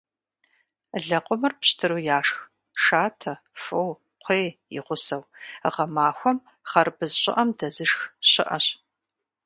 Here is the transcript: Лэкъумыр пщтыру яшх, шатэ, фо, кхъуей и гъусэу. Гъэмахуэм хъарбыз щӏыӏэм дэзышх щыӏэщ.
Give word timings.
Лэкъумыр 1.07 1.53
пщтыру 1.59 1.97
яшх, 2.19 2.37
шатэ, 2.83 3.33
фо, 3.61 3.79
кхъуей 3.95 4.47
и 4.77 4.79
гъусэу. 4.85 5.23
Гъэмахуэм 5.73 6.37
хъарбыз 6.69 7.11
щӏыӏэм 7.21 7.49
дэзышх 7.57 8.01
щыӏэщ. 8.31 8.65